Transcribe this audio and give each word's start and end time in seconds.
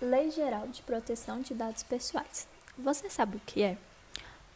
Lei 0.00 0.30
Geral 0.30 0.66
de 0.68 0.80
Proteção 0.80 1.42
de 1.42 1.52
Dados 1.52 1.82
Pessoais. 1.82 2.48
Você 2.78 3.10
sabe 3.10 3.36
o 3.36 3.40
que 3.44 3.62
é? 3.62 3.76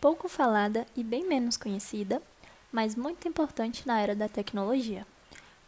Pouco 0.01 0.27
falada 0.27 0.87
e 0.97 1.05
bem 1.05 1.27
menos 1.29 1.59
conhecida, 1.59 2.23
mas 2.73 2.97
muito 2.97 3.29
importante 3.29 3.87
na 3.87 4.01
era 4.01 4.17
da 4.17 4.27
tecnologia. 4.27 5.07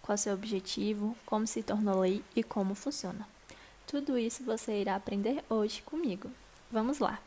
Qual 0.00 0.16
seu 0.16 0.32
objetivo, 0.32 1.14
como 1.27 1.46
se 1.46 1.62
tornou 1.62 2.00
lei 2.00 2.24
e 2.34 2.42
como 2.42 2.74
funciona. 2.74 3.28
Tudo 3.86 4.16
isso 4.16 4.42
você 4.45 4.80
irá 4.80 4.96
aprender 4.96 5.45
hoje 5.50 5.82
comigo. 5.82 6.30
Vamos 6.70 6.98
lá! 6.98 7.20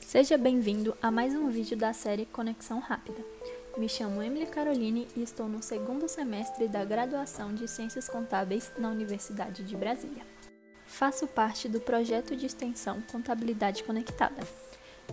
Seja 0.00 0.36
bem-vindo 0.36 0.94
a 1.00 1.10
mais 1.10 1.34
um 1.34 1.48
vídeo 1.48 1.78
da 1.78 1.94
série 1.94 2.26
Conexão 2.26 2.78
Rápida. 2.78 3.24
Me 3.78 3.88
chamo 3.88 4.20
Emily 4.20 4.46
Caroline 4.46 5.06
e 5.14 5.22
estou 5.22 5.48
no 5.48 5.62
segundo 5.62 6.08
semestre 6.08 6.66
da 6.66 6.84
graduação 6.84 7.54
de 7.54 7.68
Ciências 7.68 8.08
Contábeis 8.08 8.72
na 8.76 8.88
Universidade 8.88 9.62
de 9.62 9.76
Brasília. 9.76 10.26
Faço 10.84 11.28
parte 11.28 11.68
do 11.68 11.80
projeto 11.80 12.34
de 12.34 12.44
extensão 12.44 13.00
Contabilidade 13.02 13.84
Conectada. 13.84 14.42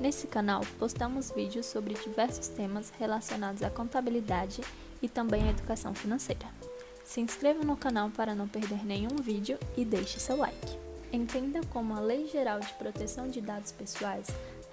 Nesse 0.01 0.25
canal, 0.25 0.61
postamos 0.79 1.29
vídeos 1.29 1.67
sobre 1.67 1.93
diversos 1.93 2.47
temas 2.47 2.91
relacionados 2.97 3.61
à 3.61 3.69
contabilidade 3.69 4.63
e 4.99 5.07
também 5.07 5.43
à 5.43 5.51
educação 5.51 5.93
financeira. 5.93 6.47
Se 7.03 7.21
inscreva 7.21 7.63
no 7.63 7.77
canal 7.77 8.09
para 8.09 8.33
não 8.33 8.47
perder 8.47 8.83
nenhum 8.83 9.15
vídeo 9.17 9.59
e 9.77 9.85
deixe 9.85 10.19
seu 10.19 10.37
like. 10.37 10.75
Entenda 11.13 11.61
como 11.69 11.93
a 11.93 11.99
Lei 11.99 12.27
Geral 12.27 12.59
de 12.59 12.73
Proteção 12.73 13.29
de 13.29 13.41
Dados 13.41 13.71
Pessoais 13.71 14.25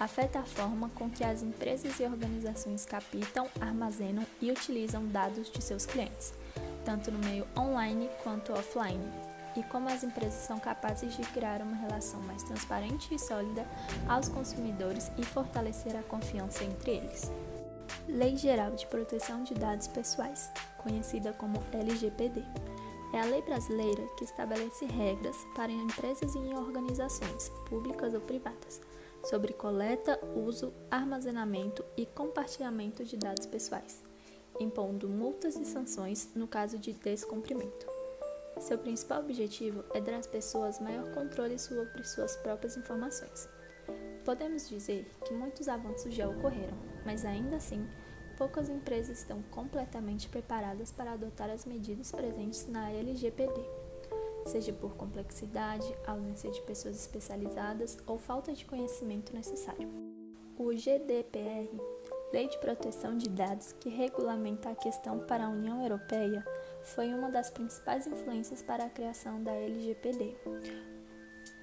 afeta 0.03 0.41
a 0.41 0.45
forma 0.45 0.91
com 0.91 1.08
que 1.08 1.22
as 1.22 1.42
empresas 1.42 1.98
e 2.00 2.05
organizações 2.05 2.84
captam, 2.84 3.48
armazenam 3.61 4.25
e 4.41 4.50
utilizam 4.50 5.06
dados 5.06 5.50
de 5.50 5.62
seus 5.62 5.86
clientes, 5.86 6.34
tanto 6.84 7.11
no 7.11 7.19
meio 7.20 7.47
online 7.56 8.11
quanto 8.22 8.53
offline, 8.53 9.05
e 9.56 9.62
como 9.64 9.89
as 9.89 10.03
empresas 10.03 10.44
são 10.44 10.59
capazes 10.59 11.14
de 11.14 11.22
criar 11.28 11.61
uma 11.61 11.77
relação 11.77 12.20
mais 12.22 12.42
transparente 12.42 13.14
e 13.14 13.19
sólida 13.19 13.67
aos 14.09 14.28
consumidores 14.28 15.11
e 15.19 15.25
fortalecer 15.25 15.97
a 15.97 16.03
confiança 16.03 16.64
entre 16.64 16.92
eles. 16.92 17.31
Lei 18.09 18.37
Geral 18.37 18.72
de 18.72 18.87
Proteção 18.87 19.44
de 19.44 19.55
Dados 19.55 19.87
Pessoais, 19.87 20.50
conhecida 20.78 21.33
como 21.34 21.62
LGPD. 21.72 22.42
É 23.12 23.20
a 23.20 23.25
lei 23.27 23.42
brasileira 23.42 24.03
que 24.16 24.25
estabelece 24.25 24.87
regras 24.87 25.37
para 25.55 25.70
empresas 25.70 26.34
e 26.34 26.55
organizações, 26.55 27.50
públicas 27.69 28.14
ou 28.14 28.20
privadas, 28.22 28.81
sobre 29.25 29.53
coleta, 29.53 30.19
uso, 30.34 30.73
armazenamento 30.91 31.84
e 31.97 32.05
compartilhamento 32.05 33.05
de 33.05 33.17
dados 33.17 33.47
pessoais, 33.47 34.03
impondo 34.61 35.09
multas 35.09 35.56
e 35.56 35.65
sanções 35.65 36.31
no 36.34 36.47
caso 36.47 36.78
de 36.78 36.92
descumprimento. 36.92 37.87
Seu 38.61 38.78
principal 38.78 39.20
objetivo 39.20 39.84
é 39.95 40.00
dar 40.00 40.15
às 40.15 40.27
pessoas 40.27 40.78
maior 40.78 41.12
controle 41.15 41.59
sobre 41.59 42.05
suas 42.05 42.37
próprias 42.37 42.77
informações. 42.77 43.48
Podemos 44.25 44.69
dizer 44.69 45.11
que 45.25 45.33
muitos 45.33 45.69
avanços 45.69 46.15
já 46.15 46.28
ocorreram, 46.28 46.77
mas 47.05 47.25
ainda 47.25 47.56
assim, 47.56 47.89
poucas 48.37 48.69
empresas 48.69 49.19
estão 49.19 49.43
completamente 49.50 50.28
preparadas 50.28 50.93
para 50.93 51.12
adotar 51.12 51.50
as 51.50 51.65
medidas 51.65 52.12
presentes 52.12 52.69
na 52.69 52.91
LGPD 52.91 53.81
seja 54.47 54.73
por 54.73 54.95
complexidade, 54.95 55.95
ausência 56.07 56.51
de 56.51 56.61
pessoas 56.62 56.97
especializadas 56.97 57.98
ou 58.07 58.19
falta 58.19 58.53
de 58.53 58.65
conhecimento 58.65 59.34
necessário. 59.34 59.89
O 60.59 60.72
GDPR, 60.72 61.71
Lei 62.33 62.49
de 62.49 62.59
Proteção 62.59 63.16
de 63.16 63.28
Dados, 63.28 63.72
que 63.72 63.89
regulamenta 63.89 64.71
a 64.71 64.75
questão 64.75 65.19
para 65.21 65.47
a 65.47 65.49
União 65.49 65.83
Europeia, 65.83 66.44
foi 66.83 67.12
uma 67.12 67.31
das 67.31 67.50
principais 67.50 68.06
influências 68.06 68.62
para 68.62 68.84
a 68.84 68.91
criação 68.91 69.43
da 69.43 69.53
LGPD. 69.53 70.37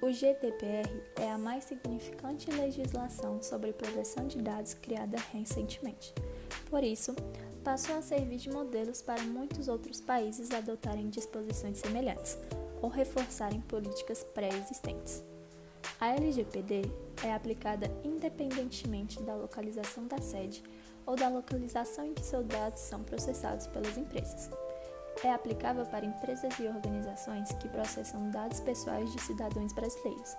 O 0.02 0.10
GDPR 0.10 1.02
é 1.20 1.30
a 1.30 1.38
mais 1.38 1.64
significante 1.64 2.50
legislação 2.50 3.42
sobre 3.42 3.72
proteção 3.72 4.26
de 4.26 4.38
dados 4.38 4.74
criada 4.74 5.18
recentemente. 5.32 6.14
Por 6.70 6.82
isso, 6.82 7.14
passou 7.62 7.96
a 7.96 8.02
servir 8.02 8.38
de 8.38 8.50
modelos 8.50 9.02
para 9.02 9.22
muitos 9.22 9.68
outros 9.68 10.00
países 10.00 10.50
adotarem 10.50 11.10
disposições 11.10 11.78
semelhantes, 11.78 12.38
ou 12.82 12.88
reforçarem 12.88 13.60
políticas 13.62 14.24
pré-existentes. 14.24 15.22
A 16.00 16.08
LGPD 16.14 16.82
é 17.24 17.34
aplicada 17.34 17.90
independentemente 18.04 19.22
da 19.22 19.34
localização 19.34 20.06
da 20.06 20.18
sede 20.18 20.62
ou 21.06 21.16
da 21.16 21.28
localização 21.28 22.06
em 22.06 22.14
que 22.14 22.24
seus 22.24 22.46
dados 22.46 22.80
são 22.80 23.02
processados 23.02 23.66
pelas 23.66 23.96
empresas. 23.96 24.50
É 25.22 25.32
aplicável 25.32 25.84
para 25.84 26.06
empresas 26.06 26.58
e 26.58 26.66
organizações 26.66 27.52
que 27.52 27.68
processam 27.68 28.30
dados 28.30 28.60
pessoais 28.60 29.12
de 29.12 29.20
cidadãos 29.20 29.72
brasileiros. 29.72 30.36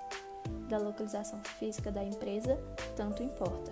Da 0.68 0.78
localização 0.78 1.40
física 1.60 1.92
da 1.92 2.04
empresa, 2.04 2.58
tanto 2.96 3.22
importa. 3.22 3.72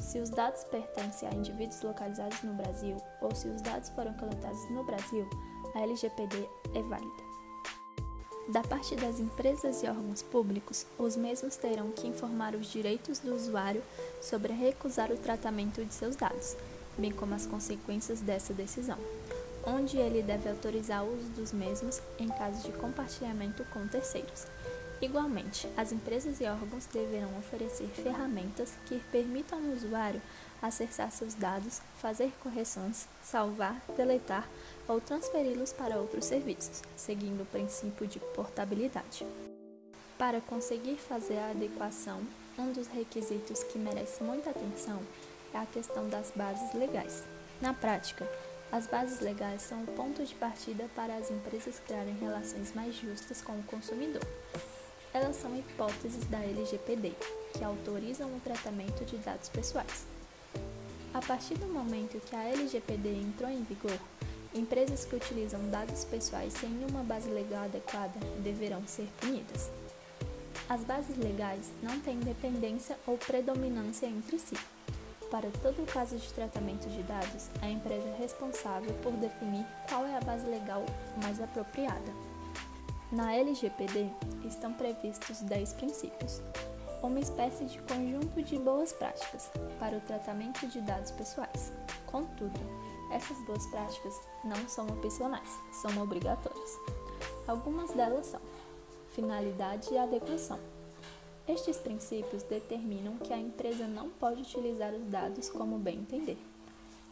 Se 0.00 0.18
os 0.18 0.30
dados 0.30 0.64
pertencem 0.64 1.28
a 1.28 1.34
indivíduos 1.34 1.82
localizados 1.82 2.42
no 2.42 2.54
Brasil 2.54 2.96
ou 3.20 3.34
se 3.34 3.48
os 3.48 3.62
dados 3.62 3.90
foram 3.90 4.12
coletados 4.14 4.70
no 4.70 4.84
Brasil, 4.84 5.28
a 5.74 5.80
LGPD 5.80 6.48
é 6.74 6.82
válida. 6.82 7.33
Da 8.46 8.62
parte 8.62 8.94
das 8.94 9.18
empresas 9.18 9.82
e 9.82 9.86
órgãos 9.86 10.22
públicos, 10.22 10.86
os 10.98 11.16
mesmos 11.16 11.56
terão 11.56 11.90
que 11.92 12.06
informar 12.06 12.54
os 12.54 12.70
direitos 12.70 13.18
do 13.18 13.34
usuário 13.34 13.82
sobre 14.20 14.52
recusar 14.52 15.10
o 15.10 15.16
tratamento 15.16 15.82
de 15.82 15.94
seus 15.94 16.14
dados, 16.14 16.54
bem 16.98 17.10
como 17.10 17.34
as 17.34 17.46
consequências 17.46 18.20
dessa 18.20 18.52
decisão, 18.52 18.98
onde 19.66 19.96
ele 19.96 20.22
deve 20.22 20.50
autorizar 20.50 21.02
o 21.02 21.16
uso 21.16 21.30
dos 21.30 21.52
mesmos 21.52 22.02
em 22.18 22.28
caso 22.28 22.62
de 22.70 22.76
compartilhamento 22.76 23.64
com 23.72 23.86
terceiros. 23.86 24.46
Igualmente, 25.00 25.66
as 25.74 25.90
empresas 25.90 26.38
e 26.38 26.44
órgãos 26.44 26.84
deverão 26.86 27.38
oferecer 27.38 27.88
ferramentas 27.88 28.74
que 28.84 29.00
permitam 29.10 29.58
ao 29.58 29.72
usuário 29.72 30.20
acessar 30.66 31.10
seus 31.10 31.34
dados, 31.34 31.80
fazer 32.00 32.32
correções, 32.42 33.06
salvar, 33.22 33.80
deletar 33.96 34.48
ou 34.88 35.00
transferi-los 35.00 35.72
para 35.72 35.98
outros 35.98 36.24
serviços, 36.24 36.82
seguindo 36.96 37.42
o 37.42 37.46
princípio 37.46 38.06
de 38.06 38.18
portabilidade. 38.18 39.26
Para 40.16 40.40
conseguir 40.40 40.96
fazer 40.96 41.38
a 41.38 41.50
adequação, 41.50 42.20
um 42.58 42.72
dos 42.72 42.86
requisitos 42.86 43.62
que 43.64 43.78
merece 43.78 44.22
muita 44.22 44.50
atenção 44.50 45.00
é 45.52 45.58
a 45.58 45.66
questão 45.66 46.08
das 46.08 46.32
bases 46.34 46.72
legais. 46.72 47.24
Na 47.60 47.74
prática, 47.74 48.28
as 48.72 48.86
bases 48.86 49.20
legais 49.20 49.62
são 49.62 49.82
o 49.82 49.86
ponto 49.86 50.24
de 50.24 50.34
partida 50.34 50.88
para 50.96 51.16
as 51.16 51.30
empresas 51.30 51.78
criarem 51.78 52.16
relações 52.18 52.72
mais 52.74 52.94
justas 52.94 53.42
com 53.42 53.52
o 53.52 53.62
consumidor. 53.64 54.22
Elas 55.12 55.36
são 55.36 55.56
hipóteses 55.56 56.24
da 56.26 56.38
LGPD, 56.38 57.12
que 57.52 57.62
autorizam 57.62 58.28
o 58.34 58.40
tratamento 58.40 59.04
de 59.04 59.16
dados 59.18 59.48
pessoais. 59.48 60.06
A 61.14 61.20
partir 61.20 61.54
do 61.54 61.66
momento 61.66 62.20
que 62.26 62.34
a 62.34 62.42
LGPD 62.42 63.08
entrou 63.08 63.48
em 63.48 63.62
vigor, 63.62 63.96
empresas 64.52 65.04
que 65.04 65.14
utilizam 65.14 65.60
dados 65.70 66.04
pessoais 66.04 66.52
sem 66.52 66.68
uma 66.90 67.04
base 67.04 67.30
legal 67.30 67.66
adequada 67.66 68.18
deverão 68.42 68.84
ser 68.84 69.06
punidas. 69.20 69.70
As 70.68 70.82
bases 70.82 71.16
legais 71.16 71.70
não 71.80 72.00
têm 72.00 72.18
dependência 72.18 72.98
ou 73.06 73.16
predominância 73.16 74.06
entre 74.06 74.40
si. 74.40 74.56
Para 75.30 75.48
todo 75.62 75.86
caso 75.86 76.16
de 76.16 76.32
tratamento 76.32 76.88
de 76.88 77.02
dados, 77.04 77.48
a 77.62 77.70
empresa 77.70 78.08
é 78.08 78.18
responsável 78.18 78.92
por 79.00 79.12
definir 79.12 79.64
qual 79.88 80.04
é 80.04 80.16
a 80.16 80.20
base 80.20 80.46
legal 80.46 80.84
mais 81.22 81.40
apropriada. 81.40 82.12
Na 83.12 83.32
LGPD 83.32 84.08
estão 84.44 84.72
previstos 84.72 85.42
10 85.42 85.74
princípios, 85.74 86.42
uma 87.06 87.20
espécie 87.20 87.66
de 87.66 87.78
conjunto 87.82 88.42
de 88.42 88.58
boas 88.58 88.92
práticas 88.92 89.50
para 89.78 89.96
o 89.96 90.00
tratamento 90.00 90.66
de 90.66 90.80
dados 90.80 91.10
pessoais. 91.10 91.72
Contudo, 92.06 92.58
essas 93.12 93.36
boas 93.44 93.66
práticas 93.66 94.14
não 94.44 94.68
são 94.68 94.86
opcionais, 94.86 95.48
são 95.70 96.02
obrigatórias. 96.02 96.78
Algumas 97.46 97.90
delas 97.90 98.26
são 98.26 98.40
finalidade 99.14 99.92
e 99.92 99.98
adequação. 99.98 100.58
Estes 101.46 101.76
princípios 101.76 102.42
determinam 102.42 103.18
que 103.18 103.32
a 103.32 103.38
empresa 103.38 103.86
não 103.86 104.08
pode 104.08 104.40
utilizar 104.40 104.94
os 104.94 105.04
dados 105.10 105.50
como 105.50 105.78
bem 105.78 105.98
entender. 105.98 106.38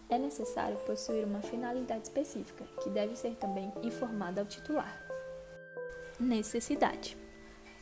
É 0.09 0.19
necessário 0.19 0.77
possuir 0.87 1.25
uma 1.25 1.43
finalidade 1.43 2.05
específica, 2.05 2.65
que 2.83 2.91
deve 2.91 3.15
ser 3.15 3.35
também 3.37 3.73
informada 3.83 4.41
ao 4.41 4.47
titular. 4.47 5.01
Necessidade. 6.19 7.22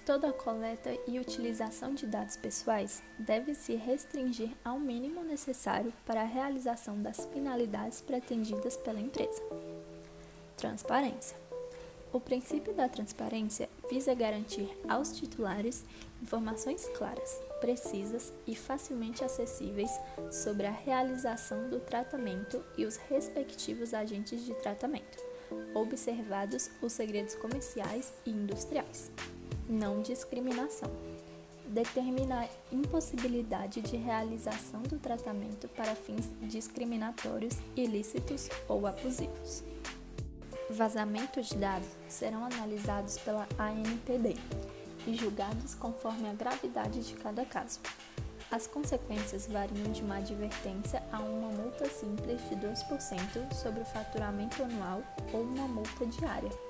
Toda 0.04 0.32
coleta 0.32 0.90
e 1.06 1.18
utilização 1.18 1.94
de 1.94 2.06
dados 2.06 2.36
pessoais 2.36 3.02
deve 3.18 3.54
se 3.54 3.74
restringir 3.76 4.50
ao 4.64 4.78
mínimo 4.78 5.22
necessário 5.22 5.92
para 6.06 6.22
a 6.22 6.26
realização 6.26 7.00
das 7.00 7.26
finalidades 7.26 8.00
pretendidas 8.00 8.76
pela 8.76 9.00
empresa. 9.00 9.42
Transparência. 10.56 11.36
O 12.12 12.18
princípio 12.18 12.74
da 12.74 12.88
transparência 12.88 13.68
visa 13.88 14.12
garantir 14.14 14.68
aos 14.88 15.16
titulares 15.16 15.84
informações 16.20 16.88
claras, 16.98 17.40
precisas 17.60 18.32
e 18.46 18.56
facilmente 18.56 19.24
acessíveis 19.24 19.90
sobre 20.30 20.66
a 20.66 20.72
realização 20.72 21.68
do 21.68 21.78
tratamento 21.78 22.64
e 22.76 22.84
os 22.84 22.96
respectivos 22.96 23.94
agentes 23.94 24.44
de 24.44 24.54
tratamento, 24.54 25.18
observados 25.72 26.68
os 26.82 26.92
segredos 26.92 27.36
comerciais 27.36 28.12
e 28.26 28.30
industriais. 28.30 29.12
Não 29.70 30.00
discriminação. 30.02 30.90
Determina 31.64 32.40
a 32.40 32.48
impossibilidade 32.74 33.80
de 33.80 33.96
realização 33.96 34.82
do 34.82 34.98
tratamento 34.98 35.68
para 35.68 35.94
fins 35.94 36.28
discriminatórios, 36.42 37.54
ilícitos 37.76 38.48
ou 38.66 38.84
abusivos. 38.84 39.62
Vazamentos 40.70 41.50
de 41.50 41.56
dados 41.56 41.86
serão 42.08 42.44
analisados 42.44 43.16
pela 43.18 43.46
ANPD 43.56 44.36
e 45.06 45.14
julgados 45.14 45.76
conforme 45.76 46.28
a 46.28 46.34
gravidade 46.34 47.04
de 47.04 47.14
cada 47.14 47.44
caso. 47.44 47.78
As 48.50 48.66
consequências 48.66 49.46
variam 49.46 49.92
de 49.92 50.02
uma 50.02 50.16
advertência 50.16 51.00
a 51.12 51.20
uma 51.20 51.52
multa 51.52 51.88
simples 51.88 52.40
de 52.48 52.56
2% 52.56 53.54
sobre 53.54 53.82
o 53.82 53.86
faturamento 53.86 54.64
anual 54.64 55.00
ou 55.32 55.42
uma 55.42 55.68
multa 55.68 56.04
diária. 56.06 56.69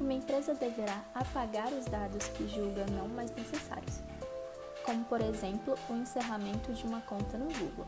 Uma 0.00 0.12
empresa 0.12 0.54
deverá 0.54 1.04
apagar 1.14 1.72
os 1.72 1.86
dados 1.86 2.28
que 2.28 2.48
julga 2.48 2.86
não 2.92 3.08
mais 3.08 3.34
necessários, 3.34 4.00
como 4.84 5.04
por 5.04 5.20
exemplo 5.20 5.74
o 5.88 5.94
encerramento 5.94 6.72
de 6.72 6.86
uma 6.86 7.00
conta 7.00 7.38
no 7.38 7.46
Google, 7.46 7.86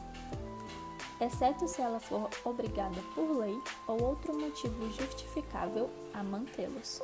exceto 1.20 1.66
se 1.66 1.80
ela 1.80 2.00
for 2.00 2.30
obrigada 2.44 3.00
por 3.14 3.38
lei 3.38 3.60
ou 3.86 4.02
outro 4.02 4.38
motivo 4.38 4.90
justificável 4.92 5.90
a 6.14 6.22
mantê-los. 6.22 7.00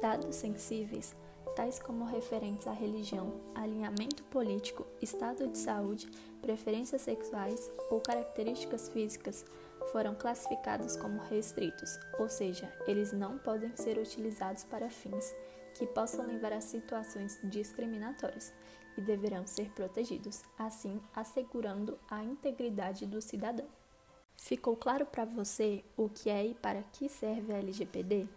Dados 0.00 0.36
sensíveis 0.36 1.14
tais 1.54 1.78
como 1.78 2.04
referentes 2.04 2.66
à 2.66 2.72
religião, 2.72 3.32
alinhamento 3.54 4.22
político, 4.24 4.86
estado 5.00 5.46
de 5.48 5.58
saúde, 5.58 6.10
preferências 6.40 7.02
sexuais 7.02 7.70
ou 7.90 8.00
características 8.00 8.88
físicas, 8.88 9.44
foram 9.90 10.14
classificados 10.14 10.96
como 10.96 11.22
restritos, 11.22 11.98
ou 12.18 12.28
seja, 12.28 12.72
eles 12.86 13.12
não 13.12 13.38
podem 13.38 13.74
ser 13.76 13.98
utilizados 13.98 14.64
para 14.64 14.90
fins 14.90 15.34
que 15.74 15.86
possam 15.86 16.26
levar 16.26 16.52
a 16.52 16.60
situações 16.60 17.40
discriminatórias 17.42 18.52
e 18.96 19.00
deverão 19.00 19.46
ser 19.46 19.70
protegidos, 19.70 20.42
assim 20.58 21.00
assegurando 21.14 21.98
a 22.10 22.22
integridade 22.22 23.06
do 23.06 23.20
cidadão. 23.20 23.66
Ficou 24.36 24.76
claro 24.76 25.06
para 25.06 25.24
você 25.24 25.84
o 25.96 26.08
que 26.08 26.28
é 26.28 26.46
e 26.46 26.54
para 26.54 26.82
que 26.82 27.08
serve 27.08 27.52
a 27.52 27.58
LGPD 27.58 28.28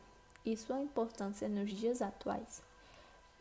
e 0.45 0.55
sua 0.55 0.79
importância 0.79 1.49
nos 1.49 1.71
dias 1.71 2.01
atuais? 2.01 2.61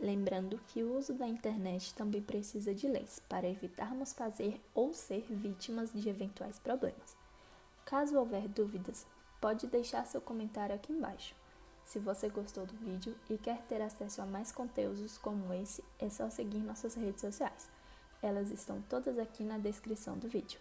Lembrando 0.00 0.60
que 0.68 0.82
o 0.82 0.96
uso 0.96 1.14
da 1.14 1.28
internet 1.28 1.94
também 1.94 2.20
precisa 2.20 2.74
de 2.74 2.88
leis 2.88 3.20
para 3.28 3.48
evitarmos 3.48 4.12
fazer 4.12 4.60
ou 4.74 4.92
ser 4.92 5.24
vítimas 5.30 5.92
de 5.92 6.08
eventuais 6.08 6.58
problemas. 6.58 7.23
Caso 7.84 8.18
houver 8.18 8.48
dúvidas, 8.48 9.06
pode 9.40 9.66
deixar 9.66 10.06
seu 10.06 10.20
comentário 10.20 10.74
aqui 10.74 10.92
embaixo. 10.92 11.34
Se 11.84 11.98
você 11.98 12.30
gostou 12.30 12.64
do 12.64 12.74
vídeo 12.76 13.14
e 13.28 13.36
quer 13.36 13.60
ter 13.62 13.82
acesso 13.82 14.22
a 14.22 14.26
mais 14.26 14.50
conteúdos 14.50 15.18
como 15.18 15.52
esse, 15.52 15.84
é 15.98 16.08
só 16.08 16.30
seguir 16.30 16.58
nossas 16.58 16.94
redes 16.94 17.20
sociais. 17.20 17.68
Elas 18.22 18.50
estão 18.50 18.80
todas 18.88 19.18
aqui 19.18 19.44
na 19.44 19.58
descrição 19.58 20.16
do 20.16 20.26
vídeo. 20.26 20.58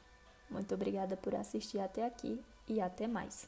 Muito 0.49 0.75
obrigada 0.75 1.15
por 1.15 1.33
assistir 1.33 1.79
até 1.79 2.05
aqui 2.05 2.43
e 2.67 2.81
até 2.81 3.07
mais! 3.07 3.47